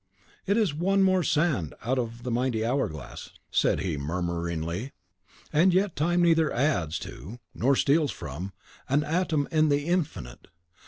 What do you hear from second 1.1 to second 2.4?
sand out of the